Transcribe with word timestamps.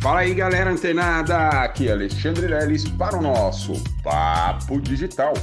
Fala 0.00 0.20
aí, 0.20 0.32
galera 0.32 0.70
antenada! 0.70 1.50
Aqui 1.62 1.88
é 1.88 1.92
Alexandre 1.92 2.46
Leles 2.46 2.88
para 2.88 3.18
o 3.18 3.22
nosso 3.22 3.74
Papo 4.02 4.80
Digital. 4.80 5.34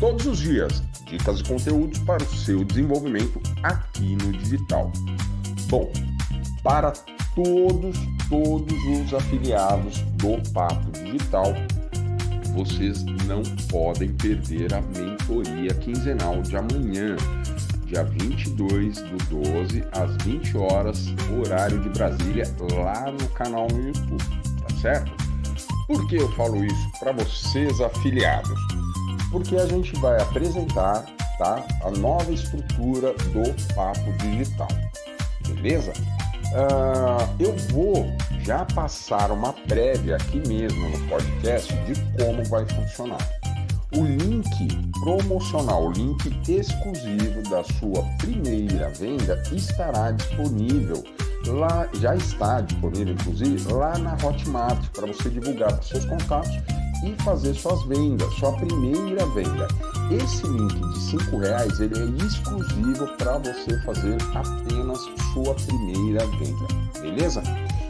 Todos 0.00 0.24
os 0.24 0.38
dias, 0.38 0.82
dicas 1.04 1.40
e 1.40 1.44
conteúdos 1.44 1.98
para 1.98 2.22
o 2.22 2.26
seu 2.26 2.64
desenvolvimento 2.64 3.38
aqui 3.62 4.16
no 4.16 4.32
digital. 4.32 4.90
Bom, 5.68 5.92
para 6.62 6.92
todos, 7.34 7.98
todos 8.30 8.72
os 8.84 9.12
afiliados 9.12 9.98
do 10.14 10.40
Papo 10.52 10.90
Digital, 10.92 11.52
vocês 12.54 13.04
não 13.26 13.42
podem 13.68 14.14
perder 14.14 14.72
a 14.72 14.80
mentoria 14.80 15.74
quinzenal 15.74 16.40
de 16.40 16.56
amanhã 16.56 17.16
dia 17.86 18.04
22 18.04 19.00
do 19.00 19.42
12 19.42 19.84
às 19.92 20.16
20 20.24 20.56
horas, 20.56 21.06
horário 21.40 21.80
de 21.80 21.88
Brasília, 21.90 22.44
lá 22.72 23.10
no 23.10 23.28
canal 23.30 23.68
no 23.68 23.88
YouTube, 23.88 24.24
tá 24.66 24.76
certo? 24.80 25.12
Por 25.86 26.06
que 26.08 26.16
eu 26.16 26.30
falo 26.32 26.64
isso 26.64 26.90
para 26.98 27.12
vocês 27.12 27.80
afiliados? 27.80 28.58
Porque 29.30 29.56
a 29.56 29.66
gente 29.66 29.94
vai 29.96 30.20
apresentar, 30.20 31.04
tá, 31.38 31.64
a 31.82 31.90
nova 31.90 32.30
estrutura 32.32 33.12
do 33.12 33.74
Papo 33.74 34.12
Digital, 34.18 34.68
beleza? 35.46 35.92
Uh, 36.52 37.42
eu 37.42 37.56
vou 37.70 38.06
já 38.42 38.64
passar 38.64 39.32
uma 39.32 39.52
prévia 39.52 40.16
aqui 40.16 40.40
mesmo 40.46 40.88
no 40.88 41.08
podcast 41.08 41.72
de 41.84 41.94
como 42.16 42.44
vai 42.44 42.64
funcionar 42.66 43.33
o 43.96 44.04
link 44.04 44.68
promocional, 45.00 45.86
o 45.86 45.92
link 45.92 46.36
exclusivo 46.48 47.42
da 47.48 47.62
sua 47.64 48.02
primeira 48.18 48.88
venda 48.90 49.42
estará 49.52 50.10
disponível 50.10 51.04
lá, 51.46 51.88
já 52.00 52.16
está 52.16 52.60
disponível 52.60 53.14
inclusive 53.14 53.72
lá 53.72 53.96
na 53.98 54.14
Hotmart 54.14 54.88
para 54.90 55.06
você 55.06 55.30
divulgar 55.30 55.72
para 55.72 55.82
seus 55.82 56.04
contatos 56.06 56.50
e 57.04 57.22
fazer 57.22 57.54
suas 57.54 57.82
vendas, 57.84 58.32
sua 58.34 58.52
primeira 58.52 59.26
venda. 59.26 59.68
Esse 60.10 60.46
link 60.46 60.74
de 60.74 61.00
cinco 61.00 61.38
reais 61.38 61.78
ele 61.80 61.98
é 61.98 62.26
exclusivo 62.26 63.06
para 63.18 63.38
você 63.38 63.78
fazer 63.84 64.16
apenas 64.34 64.98
sua 65.32 65.54
primeira 65.54 66.26
venda, 66.26 66.66
beleza? 67.00 67.42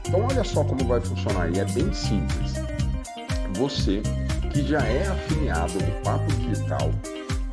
Então 0.07 0.21
olha 0.21 0.45
só 0.45 0.65
como 0.65 0.85
vai 0.87 1.01
funcionar 1.01 1.49
e 1.55 1.61
é 1.61 1.65
bem 1.67 1.93
simples. 1.93 2.55
Você 3.57 4.03
que 4.55 4.63
já 4.67 4.79
é 4.79 5.09
afiliado 5.09 5.73
do 5.73 6.03
Papo 6.05 6.33
Digital, 6.35 6.91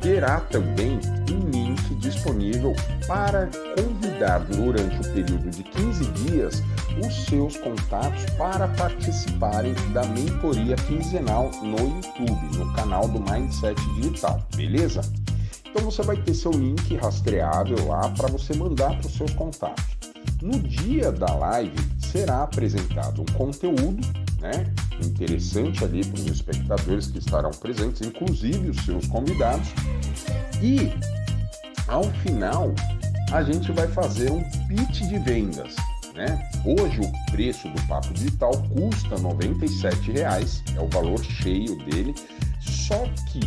terá 0.00 0.40
também 0.40 1.00
um 1.32 1.50
link 1.50 1.94
disponível 1.96 2.74
para 3.08 3.50
convidar 3.76 4.38
durante 4.38 4.96
o 5.00 5.12
período 5.12 5.50
de 5.50 5.64
15 5.64 6.04
dias 6.12 6.62
os 7.04 7.24
seus 7.24 7.56
contatos 7.56 8.24
para 8.38 8.68
participarem 8.68 9.74
da 9.92 10.04
mentoria 10.04 10.76
quinzenal 10.76 11.50
no 11.60 11.78
YouTube, 11.78 12.56
no 12.56 12.72
canal 12.74 13.08
do 13.08 13.18
Mindset 13.18 13.80
Digital, 13.96 14.40
beleza? 14.54 15.00
Então 15.68 15.84
você 15.84 16.02
vai 16.02 16.16
ter 16.16 16.34
seu 16.34 16.52
link 16.52 16.94
rastreável 16.96 17.84
lá 17.88 18.08
para 18.10 18.28
você 18.28 18.54
mandar 18.54 18.96
para 18.98 19.06
os 19.08 19.16
seus 19.16 19.32
contatos. 19.32 19.84
No 20.40 20.58
dia 20.58 21.10
da 21.10 21.34
live 21.34 21.76
será 21.98 22.42
apresentado 22.42 23.22
um 23.22 23.32
conteúdo 23.32 24.06
né, 24.40 24.72
interessante 25.04 25.84
ali 25.84 26.04
para 26.04 26.20
os 26.20 26.26
espectadores 26.26 27.06
que 27.06 27.18
estarão 27.18 27.50
presentes, 27.50 28.00
inclusive 28.02 28.70
os 28.70 28.84
seus 28.84 29.06
convidados. 29.06 29.68
E 30.62 30.92
ao 31.88 32.04
final 32.04 32.74
a 33.32 33.42
gente 33.42 33.72
vai 33.72 33.88
fazer 33.88 34.30
um 34.30 34.42
pitch 34.68 35.02
de 35.08 35.18
vendas. 35.18 35.74
Né? 36.14 36.50
Hoje 36.64 37.00
o 37.00 37.32
preço 37.32 37.68
do 37.68 37.82
Papo 37.88 38.12
Digital 38.12 38.52
custa 38.68 39.16
R$ 39.16 39.22
97,00, 39.22 40.76
é 40.76 40.80
o 40.80 40.88
valor 40.88 41.22
cheio 41.24 41.76
dele, 41.84 42.14
só 42.60 43.04
que 43.30 43.40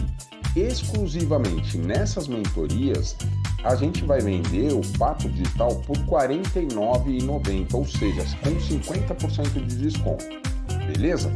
exclusivamente 0.60 1.78
nessas 1.78 2.28
mentorias 2.28 3.16
a 3.64 3.76
gente 3.76 4.04
vai 4.04 4.20
vender 4.20 4.74
o 4.74 4.82
Papo 4.98 5.30
Digital 5.30 5.76
por 5.82 5.98
R$ 5.98 6.40
49,90, 6.40 7.74
ou 7.74 7.86
seja, 7.86 8.24
com 8.42 8.56
50% 8.56 9.66
de 9.66 9.76
desconto 9.76 10.55
beleza? 10.86 11.32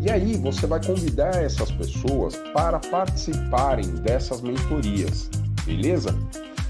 E 0.00 0.10
aí 0.10 0.36
você 0.36 0.66
vai 0.66 0.84
convidar 0.84 1.34
essas 1.42 1.70
pessoas 1.72 2.36
para 2.52 2.78
participarem 2.78 3.86
dessas 3.96 4.40
mentorias, 4.40 5.28
beleza? 5.64 6.12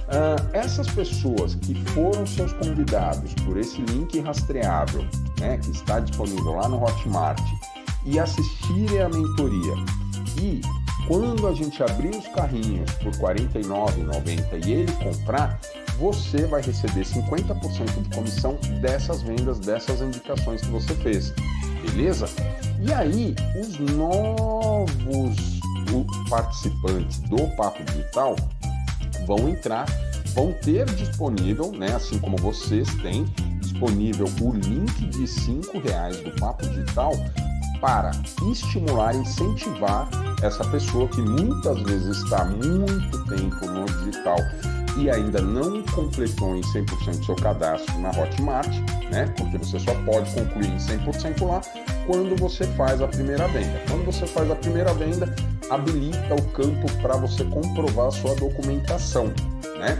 Uh, 0.09 0.49
essas 0.55 0.89
pessoas 0.89 1.55
que 1.55 1.75
foram 1.91 2.27
seus 2.27 2.53
convidados 2.55 3.35
por 3.45 3.59
esse 3.59 3.83
link 3.83 4.19
rastreável, 4.21 5.05
né, 5.39 5.59
que 5.59 5.71
está 5.71 6.01
disponível 6.01 6.55
lá 6.55 6.67
no 6.69 6.83
Hotmart, 6.83 7.43
e 8.07 8.19
assistirem 8.19 9.03
a 9.03 9.09
mentoria, 9.11 9.75
e 10.41 10.63
quando 11.07 11.47
a 11.47 11.55
gente 11.55 11.83
abrir 11.83 12.11
os 12.11 12.27
carrinhos 12.29 12.91
por 12.95 13.13
R$ 13.15 13.47
49,90 13.51 14.67
e 14.67 14.73
ele 14.73 14.93
comprar, 14.93 15.61
você 15.99 16.47
vai 16.47 16.63
receber 16.63 17.05
50% 17.05 18.03
de 18.03 18.15
comissão 18.15 18.59
dessas 18.81 19.23
vendas, 19.23 19.59
dessas 19.59 20.01
indicações 20.01 20.61
que 20.61 20.69
você 20.69 20.95
fez 20.97 21.35
beleza? 21.99 22.27
E 22.81 22.93
aí, 22.93 23.35
os 23.61 23.77
novos 23.97 25.59
participantes 26.31 27.19
do 27.23 27.39
Papo 27.57 27.83
Digital 27.85 28.37
vão 29.27 29.49
entrar, 29.49 29.87
vão 30.33 30.53
ter 30.63 30.87
disponível, 30.95 31.73
né, 31.73 31.95
assim 31.97 32.19
como 32.21 32.37
vocês 32.37 32.89
têm 33.03 33.25
disponível 33.61 34.27
o 34.41 34.53
link 34.53 35.07
de 35.09 35.27
cinco 35.27 35.81
reais 35.81 36.19
do 36.21 36.31
Papo 36.39 36.65
Digital 36.69 37.13
para 37.81 38.13
estimular, 38.49 39.15
incentivar 39.15 40.09
essa 40.43 40.65
pessoa 40.69 41.09
que 41.09 41.21
muitas 41.21 41.83
vezes 41.83 42.19
está 42.19 42.45
muito 42.45 43.25
tempo 43.25 43.67
no 43.67 43.85
digital 43.87 44.39
e 44.99 45.09
ainda 45.09 45.41
não 45.41 45.83
completou 45.83 46.57
em 46.57 46.61
100% 46.61 47.25
seu 47.25 47.37
cadastro 47.37 47.97
na 48.01 48.11
Hotmart, 48.11 48.69
né? 49.11 49.33
Porque 49.37 49.57
você 49.57 49.79
só 49.79 49.95
pode 50.05 50.31
concluir 50.33 50.67
em 50.67 50.77
100% 50.77 51.47
lá 51.47 51.61
quando 52.07 52.37
você 52.37 52.65
faz 52.69 53.01
a 53.01 53.07
primeira 53.07 53.47
venda. 53.49 53.81
Quando 53.89 54.05
você 54.05 54.27
faz 54.27 54.51
a 54.51 54.57
primeira 54.57 54.93
venda, 54.95 55.35
habilita 55.71 56.35
o 56.35 56.43
campo 56.51 56.93
para 57.01 57.17
você 57.17 57.45
comprovar 57.45 58.11
sua 58.11 58.35
documentação, 58.35 59.27
né? 59.79 59.97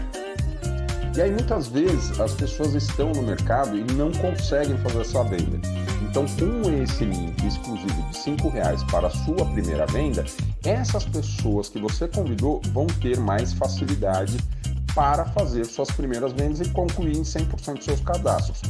E 1.15 1.21
aí 1.21 1.31
muitas 1.31 1.67
vezes 1.67 2.19
as 2.19 2.33
pessoas 2.33 2.73
estão 2.75 3.11
no 3.11 3.23
mercado 3.23 3.77
e 3.77 3.83
não 3.93 4.11
conseguem 4.11 4.77
fazer 4.77 5.01
essa 5.01 5.23
venda. 5.23 5.59
Então, 6.01 6.25
com 6.25 6.71
esse 6.81 7.05
link 7.05 7.45
exclusivo 7.45 8.09
de 8.09 8.17
cinco 8.17 8.49
reais 8.49 8.83
para 8.85 9.07
a 9.07 9.11
sua 9.11 9.45
primeira 9.45 9.85
venda, 9.85 10.25
essas 10.63 11.05
pessoas 11.05 11.69
que 11.69 11.79
você 11.79 12.07
convidou 12.07 12.61
vão 12.73 12.87
ter 12.87 13.19
mais 13.19 13.53
facilidade 13.53 14.37
para 14.93 15.25
fazer 15.25 15.65
suas 15.65 15.89
primeiras 15.91 16.33
vendas 16.33 16.59
e 16.59 16.69
concluir 16.69 17.17
em 17.17 17.23
100% 17.23 17.75
dos 17.75 17.85
seus 17.85 17.99
cadastros. 18.01 18.61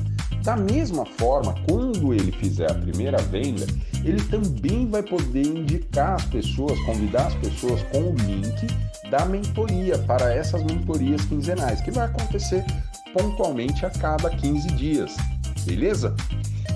Da 0.44 0.56
mesma 0.56 1.06
forma, 1.06 1.54
quando 1.68 2.14
ele 2.14 2.32
fizer 2.32 2.72
a 2.72 2.76
primeira 2.76 3.18
venda, 3.18 3.66
ele 4.04 4.22
também 4.24 4.90
vai 4.90 5.04
poder 5.04 5.46
indicar 5.46 6.16
as 6.16 6.26
pessoas, 6.26 6.80
convidar 6.86 7.28
as 7.28 7.36
pessoas 7.36 7.82
com 7.92 8.12
o 8.12 8.16
link 8.16 8.68
da 9.10 9.26
mentoria 9.26 9.98
para 10.00 10.34
essas 10.34 10.64
mentorias 10.64 11.26
quinzenais, 11.26 11.82
que 11.82 11.92
vai 11.92 12.06
acontecer 12.06 12.64
pontualmente 13.14 13.86
a 13.86 13.90
cada 13.90 14.30
15 14.30 14.68
dias, 14.70 15.16
beleza? 15.66 16.16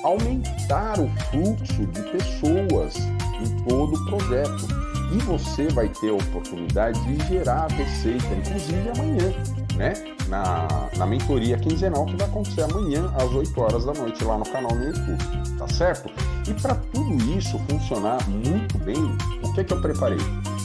aumentar 0.05 1.01
o 1.01 1.09
fluxo 1.31 1.87
de 1.87 2.03
pessoas 2.11 2.97
em 3.41 3.49
todo 3.67 3.95
o 3.95 4.05
projeto. 4.05 4.69
E 5.13 5.19
você 5.21 5.67
vai 5.69 5.89
ter 5.89 6.11
a 6.11 6.15
oportunidade 6.15 7.01
de 7.05 7.27
gerar 7.27 7.69
receita, 7.69 8.27
inclusive 8.35 8.91
amanhã, 8.91 9.33
né? 9.77 9.95
Na, 10.29 10.69
na 10.99 11.07
mentoria 11.07 11.57
quinzenal 11.57 12.05
que 12.05 12.17
vai 12.17 12.29
acontecer 12.29 12.65
amanhã 12.65 13.11
às 13.17 13.33
8 13.33 13.59
horas 13.61 13.87
da 13.87 13.95
noite 13.95 14.23
lá 14.23 14.37
no 14.37 14.45
canal 14.45 14.75
no 14.75 14.85
YouTube, 14.85 15.17
tá 15.59 15.67
certo? 15.69 16.11
E 16.47 16.53
para 16.61 16.75
tudo 16.75 17.17
isso 17.37 17.59
funcionar 17.61 18.29
muito 18.29 18.77
bem, 18.79 19.17
o 19.43 19.55
que, 19.55 19.65
que 19.65 19.73
eu 19.73 19.81
preparei? 19.81 20.21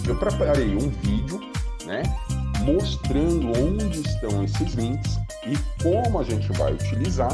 Eu 0.07 0.15
preparei 0.15 0.75
um 0.75 0.89
vídeo, 0.89 1.39
né? 1.85 2.03
Mostrando 2.63 3.47
onde 3.59 4.01
estão 4.01 4.43
esses 4.43 4.73
links 4.73 5.17
e 5.45 5.57
como 5.83 6.19
a 6.19 6.23
gente 6.23 6.51
vai 6.53 6.73
utilizar. 6.73 7.31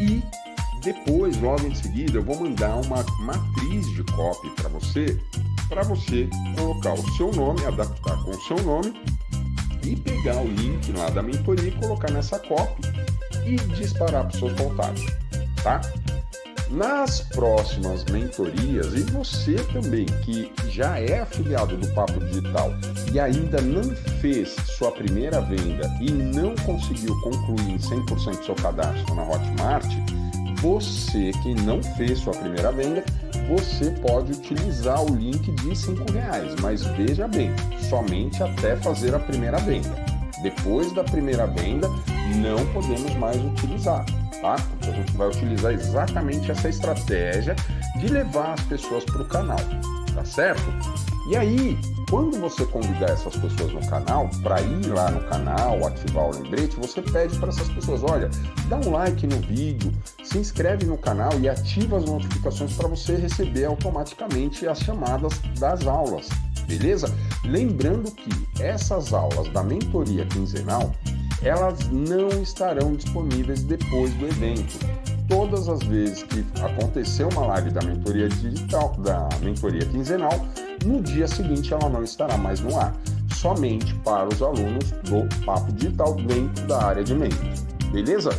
E 0.00 0.22
depois, 0.82 1.40
logo 1.40 1.66
em 1.66 1.74
seguida, 1.74 2.18
eu 2.18 2.22
vou 2.22 2.38
mandar 2.40 2.76
uma 2.76 3.04
matriz 3.20 3.86
de 3.94 4.02
copy 4.04 4.48
para 4.50 4.68
você, 4.68 5.20
para 5.68 5.82
você 5.82 6.28
colocar 6.56 6.94
o 6.94 7.16
seu 7.16 7.32
nome, 7.32 7.64
adaptar 7.66 8.16
com 8.22 8.30
o 8.30 8.40
seu 8.42 8.62
nome 8.62 8.94
e 9.82 9.96
pegar 9.96 10.36
o 10.36 10.46
link 10.46 10.92
lá 10.92 11.10
da 11.10 11.22
mentoria 11.22 11.68
e 11.68 11.72
colocar 11.72 12.10
nessa 12.10 12.38
copy 12.38 12.82
e 13.44 13.56
disparar 13.74 14.26
para 14.26 14.34
os 14.34 14.38
seus 14.38 14.52
contatos, 14.60 15.04
tá? 15.62 15.80
Nas 16.70 17.20
próximas 17.20 18.04
mentorias, 18.04 18.92
e 18.92 19.02
você 19.10 19.54
também 19.72 20.04
que 20.22 20.52
já 20.68 20.98
é 20.98 21.20
afiliado 21.20 21.76
do 21.78 21.88
Papo 21.94 22.20
Digital 22.26 22.70
e 23.10 23.18
ainda 23.18 23.60
não 23.62 23.84
fez 24.20 24.54
sua 24.76 24.92
primeira 24.92 25.40
venda 25.40 25.90
e 25.98 26.10
não 26.10 26.54
conseguiu 26.56 27.18
concluir 27.22 27.70
em 27.70 27.78
100% 27.78 28.44
seu 28.44 28.54
cadastro 28.54 29.14
na 29.14 29.22
Hotmart, 29.22 29.86
você 30.60 31.32
que 31.42 31.54
não 31.54 31.82
fez 31.82 32.18
sua 32.18 32.34
primeira 32.34 32.70
venda, 32.70 33.02
você 33.48 33.90
pode 34.02 34.32
utilizar 34.32 35.02
o 35.02 35.14
link 35.14 35.50
de 35.50 35.68
R$ 35.68 36.12
reais, 36.12 36.54
mas 36.60 36.84
veja 36.84 37.26
bem, 37.26 37.50
somente 37.88 38.42
até 38.42 38.76
fazer 38.76 39.14
a 39.14 39.18
primeira 39.18 39.56
venda. 39.58 39.96
Depois 40.42 40.92
da 40.92 41.02
primeira 41.02 41.46
venda, 41.46 41.88
não 42.36 42.64
podemos 42.72 43.14
mais 43.14 43.42
utilizar 43.42 44.04
tá? 44.40 44.56
Porque 44.70 44.90
a 44.90 44.92
gente 44.92 45.12
vai 45.16 45.28
utilizar 45.28 45.72
exatamente 45.72 46.50
essa 46.50 46.68
estratégia 46.68 47.54
de 47.98 48.08
levar 48.08 48.54
as 48.54 48.60
pessoas 48.62 49.04
para 49.04 49.22
o 49.22 49.26
canal, 49.26 49.60
tá 50.14 50.24
certo? 50.24 50.62
E 51.28 51.36
aí, 51.36 51.78
quando 52.08 52.40
você 52.40 52.64
convidar 52.64 53.10
essas 53.10 53.36
pessoas 53.36 53.70
no 53.74 53.86
canal, 53.90 54.30
para 54.42 54.62
ir 54.62 54.86
lá 54.86 55.10
no 55.10 55.20
canal, 55.28 55.86
ativar 55.86 56.24
o 56.24 56.30
lembrete, 56.30 56.74
você 56.76 57.02
pede 57.02 57.38
para 57.38 57.50
essas 57.50 57.68
pessoas: 57.68 58.02
olha, 58.02 58.30
dá 58.68 58.76
um 58.78 58.90
like 58.92 59.26
no 59.26 59.36
vídeo, 59.40 59.92
se 60.24 60.38
inscreve 60.38 60.86
no 60.86 60.96
canal 60.96 61.38
e 61.38 61.48
ativa 61.48 61.98
as 61.98 62.06
notificações 62.06 62.72
para 62.74 62.88
você 62.88 63.16
receber 63.16 63.66
automaticamente 63.66 64.66
as 64.66 64.80
chamadas 64.80 65.38
das 65.58 65.86
aulas, 65.86 66.30
beleza? 66.66 67.14
Lembrando 67.44 68.10
que 68.10 68.30
essas 68.62 69.12
aulas 69.12 69.48
da 69.52 69.62
mentoria 69.62 70.24
quinzenal 70.24 70.90
elas 71.42 71.88
não 71.90 72.28
estarão 72.42 72.94
disponíveis 72.94 73.62
depois 73.62 74.12
do 74.14 74.26
evento. 74.26 74.78
Todas 75.28 75.68
as 75.68 75.82
vezes 75.82 76.22
que 76.22 76.44
acontecer 76.62 77.24
uma 77.24 77.46
live 77.46 77.70
da 77.70 77.82
mentoria 77.82 78.28
digital, 78.28 78.94
da 78.98 79.28
mentoria 79.42 79.84
quinzenal, 79.86 80.32
no 80.84 81.02
dia 81.02 81.28
seguinte 81.28 81.72
ela 81.72 81.88
não 81.88 82.02
estará 82.02 82.36
mais 82.38 82.60
no 82.60 82.78
ar, 82.78 82.94
somente 83.34 83.94
para 83.96 84.26
os 84.26 84.40
alunos 84.40 84.90
do 85.04 85.44
Papo 85.44 85.70
Digital 85.72 86.14
dentro 86.14 86.66
da 86.66 86.82
área 86.82 87.04
de 87.04 87.14
membros. 87.14 87.60
Beleza? 87.92 88.30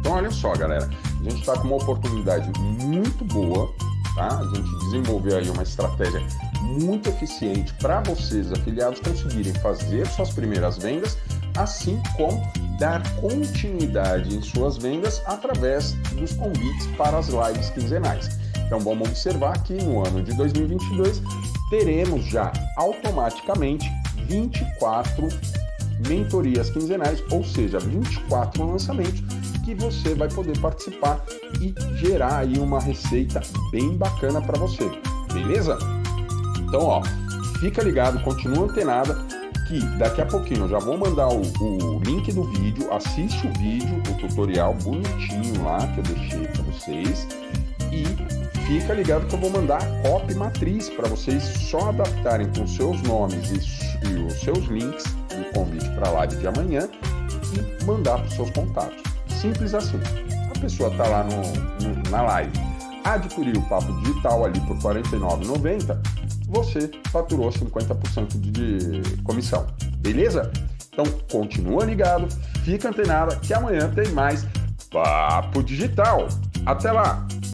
Então 0.00 0.12
olha 0.12 0.30
só, 0.30 0.52
galera, 0.54 0.90
a 1.20 1.22
gente 1.22 1.40
está 1.40 1.56
com 1.56 1.68
uma 1.68 1.76
oportunidade 1.76 2.50
muito 2.58 3.24
boa, 3.26 3.72
tá? 4.16 4.40
A 4.40 4.44
gente 4.56 4.78
desenvolveu 4.84 5.38
aí 5.38 5.48
uma 5.48 5.62
estratégia 5.62 6.20
muito 6.60 7.08
eficiente 7.08 7.72
para 7.74 8.00
vocês 8.00 8.52
afiliados 8.52 8.98
conseguirem 9.00 9.54
fazer 9.54 10.06
suas 10.08 10.30
primeiras 10.30 10.78
vendas 10.78 11.16
assim 11.56 12.00
como 12.16 12.42
dar 12.78 13.02
continuidade 13.16 14.34
em 14.34 14.42
suas 14.42 14.76
vendas 14.76 15.22
através 15.26 15.92
dos 16.14 16.32
convites 16.32 16.86
para 16.96 17.18
as 17.18 17.28
lives 17.28 17.70
quinzenais. 17.70 18.38
Então 18.66 18.80
vamos 18.80 19.08
observar 19.08 19.62
que 19.62 19.74
no 19.74 20.04
ano 20.04 20.22
de 20.22 20.34
2022 20.36 21.22
teremos 21.70 22.24
já 22.24 22.52
automaticamente 22.76 23.90
24 24.28 25.28
mentorias 26.08 26.70
quinzenais, 26.70 27.22
ou 27.30 27.44
seja, 27.44 27.78
24 27.78 28.64
lançamentos 28.64 29.22
que 29.64 29.74
você 29.74 30.14
vai 30.14 30.28
poder 30.28 30.58
participar 30.58 31.22
e 31.60 31.74
gerar 31.96 32.38
aí 32.38 32.58
uma 32.58 32.80
receita 32.80 33.40
bem 33.70 33.96
bacana 33.96 34.40
para 34.40 34.58
você, 34.58 34.90
beleza? 35.32 35.78
Então, 36.58 36.80
ó, 36.80 37.02
fica 37.60 37.82
ligado, 37.82 38.22
continua 38.24 38.64
antenada 38.64 39.31
que 39.72 39.80
daqui 39.96 40.20
a 40.20 40.26
pouquinho 40.26 40.64
eu 40.64 40.68
já 40.68 40.78
vou 40.78 40.98
mandar 40.98 41.28
o, 41.28 41.40
o, 41.40 42.00
link 42.00 42.30
do 42.32 42.44
vídeo, 42.44 42.92
assiste 42.92 43.46
o 43.46 43.52
vídeo, 43.58 44.02
o 44.10 44.18
tutorial 44.18 44.74
bonitinho 44.74 45.64
lá 45.64 45.86
que 45.88 46.00
eu 46.00 46.04
deixei 46.04 46.46
para 46.46 46.62
vocês 46.64 47.26
e 47.90 48.04
fica 48.66 48.92
ligado 48.92 49.26
que 49.26 49.34
eu 49.34 49.38
vou 49.38 49.48
mandar 49.48 49.82
a 49.82 50.08
copy 50.08 50.34
matriz 50.34 50.90
para 50.90 51.08
vocês 51.08 51.42
só 51.42 51.88
adaptarem 51.88 52.48
com 52.56 52.66
seus 52.66 53.00
nomes 53.02 53.50
e, 53.50 54.08
e 54.08 54.26
os 54.26 54.34
seus 54.40 54.66
links 54.66 55.04
do 55.04 55.52
convite 55.54 55.88
para 55.90 56.08
a 56.08 56.12
live 56.12 56.36
de 56.36 56.46
amanhã 56.46 56.88
e 57.54 57.84
mandar 57.84 58.18
para 58.18 58.26
os 58.26 58.34
seus 58.34 58.50
contatos. 58.50 59.02
Simples 59.28 59.72
assim. 59.74 60.00
A 60.54 60.58
pessoa 60.58 60.90
está 60.90 61.08
lá 61.08 61.24
no, 61.24 61.88
no, 61.88 62.10
na 62.10 62.22
live, 62.22 62.52
adquiriu 63.04 63.58
o 63.58 63.68
papo 63.68 63.90
digital 64.00 64.44
ali 64.44 64.60
por 64.60 64.76
R$ 64.76 65.02
49,90 65.02 66.31
você 66.52 66.90
faturou 67.10 67.48
50% 67.48 68.38
de 68.38 69.22
comissão. 69.22 69.66
Beleza? 69.96 70.52
Então 70.92 71.06
continua 71.30 71.84
ligado, 71.86 72.28
fica 72.62 72.90
antenado 72.90 73.34
que 73.40 73.54
amanhã 73.54 73.90
tem 73.90 74.12
mais 74.12 74.46
Papo 74.90 75.62
Digital. 75.62 76.28
Até 76.66 76.92
lá! 76.92 77.26